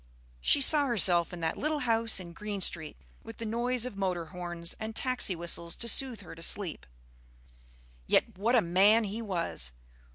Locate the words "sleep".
6.41-6.87